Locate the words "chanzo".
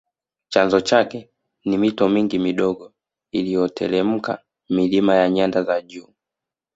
0.49-0.81